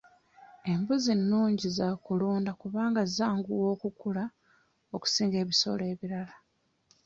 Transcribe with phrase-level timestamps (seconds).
[0.71, 4.23] Embuzi nungi za kulunda kubanga zanguwa okukula
[4.95, 6.35] okusinga ebisolo ebirala.